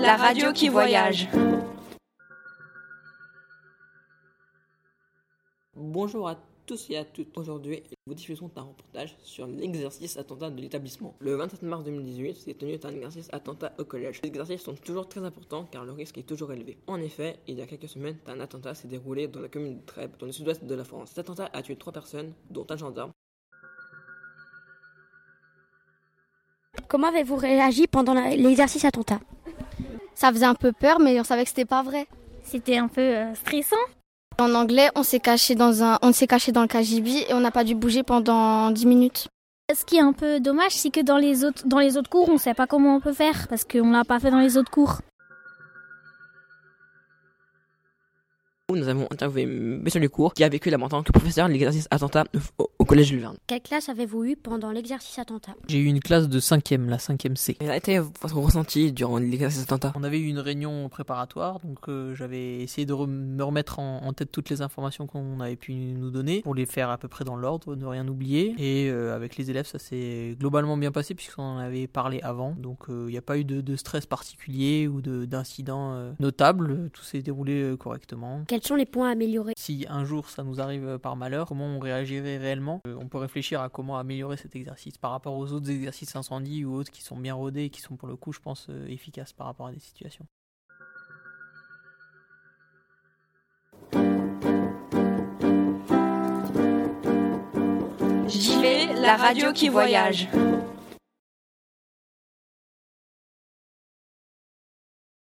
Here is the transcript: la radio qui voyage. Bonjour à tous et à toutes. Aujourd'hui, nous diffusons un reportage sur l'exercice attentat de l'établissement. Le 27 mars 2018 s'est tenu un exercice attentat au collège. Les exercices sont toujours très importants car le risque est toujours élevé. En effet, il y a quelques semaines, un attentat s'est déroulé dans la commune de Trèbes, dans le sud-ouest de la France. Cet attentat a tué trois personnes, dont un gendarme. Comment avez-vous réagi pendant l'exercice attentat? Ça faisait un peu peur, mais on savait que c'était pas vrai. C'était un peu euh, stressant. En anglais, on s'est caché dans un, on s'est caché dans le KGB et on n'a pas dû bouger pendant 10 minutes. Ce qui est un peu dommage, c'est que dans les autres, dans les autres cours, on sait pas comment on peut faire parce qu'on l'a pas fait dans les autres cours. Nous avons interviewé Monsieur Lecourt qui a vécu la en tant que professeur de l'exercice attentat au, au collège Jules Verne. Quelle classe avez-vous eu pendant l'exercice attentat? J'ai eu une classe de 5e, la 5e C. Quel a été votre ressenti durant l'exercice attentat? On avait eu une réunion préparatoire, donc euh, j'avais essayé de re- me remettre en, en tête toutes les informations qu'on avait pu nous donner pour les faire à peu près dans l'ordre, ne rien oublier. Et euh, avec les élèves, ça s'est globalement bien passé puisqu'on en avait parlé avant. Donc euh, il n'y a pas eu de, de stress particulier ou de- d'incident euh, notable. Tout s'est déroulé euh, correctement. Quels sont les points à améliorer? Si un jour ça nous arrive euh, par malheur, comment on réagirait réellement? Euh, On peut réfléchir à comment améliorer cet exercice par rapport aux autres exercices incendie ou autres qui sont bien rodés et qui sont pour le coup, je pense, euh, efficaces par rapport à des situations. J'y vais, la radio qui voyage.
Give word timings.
la 0.00 0.16
radio 0.16 0.52
qui 0.52 0.68
voyage. 0.68 1.28
Bonjour 5.74 6.28
à 6.28 6.36
tous 6.66 6.90
et 6.90 6.96
à 6.96 7.04
toutes. 7.04 7.36
Aujourd'hui, 7.36 7.82
nous 8.06 8.14
diffusons 8.14 8.50
un 8.56 8.62
reportage 8.62 9.16
sur 9.22 9.46
l'exercice 9.46 10.16
attentat 10.16 10.50
de 10.50 10.60
l'établissement. 10.60 11.14
Le 11.18 11.34
27 11.34 11.62
mars 11.62 11.84
2018 11.84 12.36
s'est 12.36 12.54
tenu 12.54 12.78
un 12.82 12.90
exercice 12.90 13.28
attentat 13.32 13.72
au 13.78 13.84
collège. 13.84 14.20
Les 14.22 14.28
exercices 14.28 14.62
sont 14.62 14.74
toujours 14.74 15.08
très 15.08 15.24
importants 15.24 15.66
car 15.70 15.84
le 15.84 15.92
risque 15.92 16.18
est 16.18 16.22
toujours 16.22 16.52
élevé. 16.52 16.78
En 16.86 17.00
effet, 17.00 17.40
il 17.48 17.56
y 17.56 17.62
a 17.62 17.66
quelques 17.66 17.88
semaines, 17.88 18.18
un 18.26 18.40
attentat 18.40 18.74
s'est 18.74 18.88
déroulé 18.88 19.26
dans 19.26 19.40
la 19.40 19.48
commune 19.48 19.78
de 19.78 19.84
Trèbes, 19.84 20.12
dans 20.18 20.26
le 20.26 20.32
sud-ouest 20.32 20.64
de 20.64 20.74
la 20.74 20.84
France. 20.84 21.08
Cet 21.08 21.20
attentat 21.20 21.50
a 21.52 21.62
tué 21.62 21.76
trois 21.76 21.92
personnes, 21.92 22.32
dont 22.50 22.66
un 22.70 22.76
gendarme. 22.76 23.10
Comment 26.86 27.08
avez-vous 27.08 27.36
réagi 27.36 27.86
pendant 27.86 28.14
l'exercice 28.14 28.84
attentat? 28.84 29.20
Ça 30.18 30.32
faisait 30.32 30.46
un 30.46 30.56
peu 30.56 30.72
peur, 30.72 30.98
mais 30.98 31.20
on 31.20 31.22
savait 31.22 31.44
que 31.44 31.48
c'était 31.50 31.64
pas 31.64 31.84
vrai. 31.84 32.08
C'était 32.42 32.76
un 32.76 32.88
peu 32.88 33.00
euh, 33.00 33.32
stressant. 33.36 33.76
En 34.40 34.52
anglais, 34.56 34.90
on 34.96 35.04
s'est 35.04 35.20
caché 35.20 35.54
dans 35.54 35.84
un, 35.84 35.96
on 36.02 36.12
s'est 36.12 36.26
caché 36.26 36.50
dans 36.50 36.62
le 36.62 36.66
KGB 36.66 37.26
et 37.28 37.34
on 37.34 37.40
n'a 37.40 37.52
pas 37.52 37.62
dû 37.62 37.76
bouger 37.76 38.02
pendant 38.02 38.72
10 38.72 38.86
minutes. 38.86 39.28
Ce 39.72 39.84
qui 39.84 39.98
est 39.98 40.00
un 40.00 40.12
peu 40.12 40.40
dommage, 40.40 40.72
c'est 40.72 40.90
que 40.90 41.02
dans 41.02 41.18
les 41.18 41.44
autres, 41.44 41.62
dans 41.68 41.78
les 41.78 41.96
autres 41.96 42.10
cours, 42.10 42.28
on 42.28 42.36
sait 42.36 42.54
pas 42.54 42.66
comment 42.66 42.96
on 42.96 43.00
peut 43.00 43.12
faire 43.12 43.46
parce 43.46 43.62
qu'on 43.62 43.92
l'a 43.92 44.02
pas 44.04 44.18
fait 44.18 44.32
dans 44.32 44.40
les 44.40 44.56
autres 44.56 44.72
cours. 44.72 45.02
Nous 48.70 48.86
avons 48.86 49.08
interviewé 49.10 49.46
Monsieur 49.46 49.98
Lecourt 49.98 50.34
qui 50.34 50.44
a 50.44 50.48
vécu 50.50 50.68
la 50.68 50.76
en 50.78 50.90
tant 50.90 51.02
que 51.02 51.10
professeur 51.10 51.46
de 51.48 51.52
l'exercice 51.54 51.88
attentat 51.90 52.24
au, 52.58 52.68
au 52.78 52.84
collège 52.84 53.06
Jules 53.06 53.20
Verne. 53.20 53.38
Quelle 53.46 53.62
classe 53.62 53.88
avez-vous 53.88 54.24
eu 54.24 54.36
pendant 54.36 54.70
l'exercice 54.72 55.18
attentat? 55.18 55.52
J'ai 55.68 55.78
eu 55.78 55.86
une 55.86 56.00
classe 56.00 56.28
de 56.28 56.38
5e, 56.38 56.84
la 56.86 56.98
5e 56.98 57.34
C. 57.34 57.56
Quel 57.58 57.70
a 57.70 57.78
été 57.78 57.98
votre 57.98 58.36
ressenti 58.36 58.92
durant 58.92 59.16
l'exercice 59.16 59.62
attentat? 59.62 59.94
On 59.96 60.04
avait 60.04 60.20
eu 60.20 60.26
une 60.26 60.38
réunion 60.38 60.86
préparatoire, 60.90 61.60
donc 61.60 61.88
euh, 61.88 62.14
j'avais 62.14 62.58
essayé 62.60 62.84
de 62.84 62.92
re- 62.92 63.06
me 63.06 63.42
remettre 63.42 63.78
en, 63.78 64.02
en 64.04 64.12
tête 64.12 64.30
toutes 64.30 64.50
les 64.50 64.60
informations 64.60 65.06
qu'on 65.06 65.40
avait 65.40 65.56
pu 65.56 65.72
nous 65.72 66.10
donner 66.10 66.42
pour 66.42 66.54
les 66.54 66.66
faire 66.66 66.90
à 66.90 66.98
peu 66.98 67.08
près 67.08 67.24
dans 67.24 67.36
l'ordre, 67.36 67.74
ne 67.74 67.86
rien 67.86 68.06
oublier. 68.06 68.54
Et 68.58 68.90
euh, 68.90 69.16
avec 69.16 69.38
les 69.38 69.50
élèves, 69.50 69.66
ça 69.66 69.78
s'est 69.78 70.36
globalement 70.38 70.76
bien 70.76 70.92
passé 70.92 71.14
puisqu'on 71.14 71.42
en 71.42 71.56
avait 71.56 71.86
parlé 71.86 72.20
avant. 72.20 72.54
Donc 72.58 72.90
euh, 72.90 73.06
il 73.08 73.12
n'y 73.12 73.18
a 73.18 73.22
pas 73.22 73.38
eu 73.38 73.44
de, 73.44 73.62
de 73.62 73.76
stress 73.76 74.04
particulier 74.04 74.88
ou 74.88 75.00
de- 75.00 75.24
d'incident 75.24 75.94
euh, 75.94 76.12
notable. 76.20 76.90
Tout 76.92 77.02
s'est 77.02 77.22
déroulé 77.22 77.62
euh, 77.62 77.76
correctement. 77.78 78.42
Quels 78.58 78.66
sont 78.66 78.74
les 78.74 78.86
points 78.86 79.10
à 79.10 79.12
améliorer? 79.12 79.52
Si 79.56 79.86
un 79.88 80.04
jour 80.04 80.28
ça 80.28 80.42
nous 80.42 80.60
arrive 80.60 80.84
euh, 80.84 80.98
par 80.98 81.14
malheur, 81.14 81.46
comment 81.46 81.66
on 81.66 81.78
réagirait 81.78 82.38
réellement? 82.38 82.80
Euh, 82.88 82.96
On 83.00 83.06
peut 83.06 83.18
réfléchir 83.18 83.60
à 83.60 83.68
comment 83.68 83.98
améliorer 83.98 84.36
cet 84.36 84.56
exercice 84.56 84.98
par 84.98 85.12
rapport 85.12 85.36
aux 85.36 85.52
autres 85.52 85.70
exercices 85.70 86.16
incendie 86.16 86.64
ou 86.64 86.74
autres 86.74 86.90
qui 86.90 87.04
sont 87.04 87.16
bien 87.16 87.34
rodés 87.34 87.66
et 87.66 87.70
qui 87.70 87.80
sont 87.80 87.94
pour 87.94 88.08
le 88.08 88.16
coup, 88.16 88.32
je 88.32 88.40
pense, 88.40 88.66
euh, 88.68 88.88
efficaces 88.88 89.32
par 89.32 89.46
rapport 89.46 89.68
à 89.68 89.72
des 89.72 89.78
situations. 89.78 90.26
J'y 98.26 98.60
vais, 98.60 98.92
la 99.00 99.16
radio 99.16 99.52
qui 99.52 99.68
voyage. 99.68 100.28